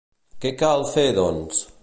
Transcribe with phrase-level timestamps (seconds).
[0.45, 1.63] Què cal fer, doncs?